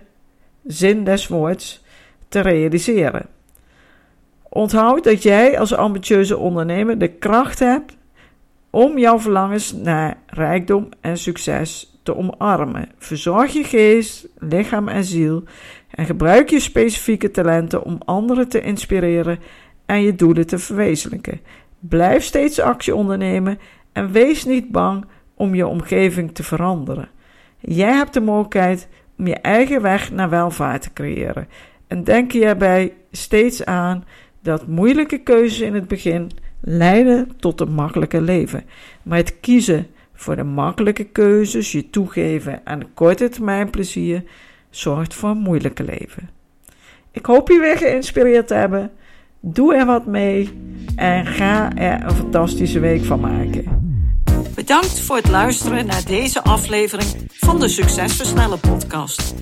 zin 0.65 1.03
des 1.03 1.27
woords 1.27 1.83
te 2.27 2.39
realiseren. 2.39 3.25
Onthoud 4.49 5.03
dat 5.03 5.23
jij 5.23 5.59
als 5.59 5.73
ambitieuze 5.73 6.37
ondernemer 6.37 6.97
de 6.97 7.07
kracht 7.07 7.59
hebt 7.59 7.97
om 8.69 8.97
jouw 8.97 9.19
verlangens 9.19 9.73
naar 9.73 10.17
rijkdom 10.25 10.89
en 11.01 11.17
succes 11.17 11.99
te 12.03 12.15
omarmen. 12.15 12.89
Verzorg 12.97 13.53
je 13.53 13.63
geest, 13.63 14.27
lichaam 14.37 14.87
en 14.87 15.03
ziel 15.03 15.43
en 15.89 16.05
gebruik 16.05 16.49
je 16.49 16.59
specifieke 16.59 17.31
talenten 17.31 17.83
om 17.83 17.97
anderen 18.05 18.47
te 18.47 18.61
inspireren 18.61 19.39
en 19.85 20.01
je 20.01 20.15
doelen 20.15 20.47
te 20.47 20.57
verwezenlijken. 20.57 21.41
Blijf 21.79 22.23
steeds 22.23 22.59
actie 22.59 22.95
ondernemen 22.95 23.59
en 23.91 24.11
wees 24.11 24.45
niet 24.45 24.71
bang 24.71 25.05
om 25.35 25.55
je 25.55 25.67
omgeving 25.67 26.35
te 26.35 26.43
veranderen. 26.43 27.09
Jij 27.59 27.93
hebt 27.93 28.13
de 28.13 28.21
mogelijkheid 28.21 28.87
om 29.17 29.27
je 29.27 29.35
eigen 29.35 29.81
weg 29.81 30.11
naar 30.11 30.29
welvaart 30.29 30.81
te 30.81 30.93
creëren. 30.93 31.47
En 31.87 32.03
denk 32.03 32.31
hierbij 32.31 32.93
steeds 33.11 33.65
aan 33.65 34.03
dat 34.41 34.67
moeilijke 34.67 35.17
keuzes 35.17 35.59
in 35.59 35.73
het 35.73 35.87
begin 35.87 36.31
leiden 36.61 37.31
tot 37.39 37.61
een 37.61 37.73
makkelijker 37.73 38.21
leven. 38.21 38.63
Maar 39.03 39.17
het 39.17 39.39
kiezen 39.39 39.87
voor 40.13 40.35
de 40.35 40.43
makkelijke 40.43 41.03
keuzes, 41.03 41.71
je 41.71 41.89
toegeven 41.89 42.61
aan 42.63 42.93
korte 42.93 43.29
termijn 43.29 43.69
plezier, 43.69 44.23
zorgt 44.69 45.13
voor 45.13 45.29
een 45.29 45.37
moeilijke 45.37 45.83
leven. 45.83 46.29
Ik 47.11 47.25
hoop 47.25 47.47
je 47.47 47.59
weer 47.59 47.77
geïnspireerd 47.77 48.47
te 48.47 48.53
hebben. 48.53 48.91
Doe 49.39 49.75
er 49.75 49.85
wat 49.85 50.05
mee 50.05 50.49
en 50.95 51.25
ga 51.25 51.75
er 51.75 52.03
een 52.03 52.15
fantastische 52.15 52.79
week 52.79 53.03
van 53.03 53.19
maken. 53.19 53.87
Bedankt 54.55 54.99
voor 54.99 55.15
het 55.15 55.29
luisteren 55.29 55.85
naar 55.85 56.05
deze 56.05 56.43
aflevering 56.43 57.09
van 57.29 57.59
de 57.59 57.67
Succesversnellen 57.67 58.59
podcast. 58.59 59.33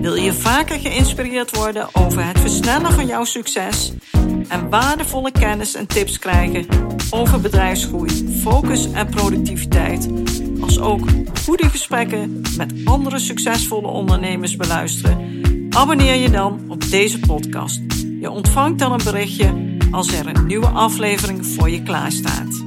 Wil 0.00 0.14
je 0.14 0.32
vaker 0.32 0.78
geïnspireerd 0.78 1.56
worden 1.56 1.88
over 1.92 2.26
het 2.26 2.40
versnellen 2.40 2.92
van 2.92 3.06
jouw 3.06 3.24
succes 3.24 3.92
en 4.48 4.68
waardevolle 4.68 5.32
kennis 5.32 5.74
en 5.74 5.86
tips 5.86 6.18
krijgen 6.18 6.66
over 7.10 7.40
bedrijfsgroei, 7.40 8.38
focus 8.40 8.92
en 8.92 9.06
productiviteit, 9.06 10.08
als 10.60 10.80
ook 10.80 11.08
goede 11.44 11.68
gesprekken 11.68 12.42
met 12.56 12.74
andere 12.84 13.18
succesvolle 13.18 13.88
ondernemers 13.88 14.56
beluisteren? 14.56 15.40
Abonneer 15.70 16.14
je 16.14 16.30
dan 16.30 16.60
op 16.68 16.90
deze 16.90 17.18
podcast. 17.18 17.80
Je 18.20 18.30
ontvangt 18.30 18.78
dan 18.78 18.92
een 18.92 19.04
berichtje 19.04 19.76
als 19.90 20.12
er 20.12 20.26
een 20.26 20.46
nieuwe 20.46 20.68
aflevering 20.68 21.46
voor 21.46 21.70
je 21.70 21.82
klaarstaat. 21.82 22.65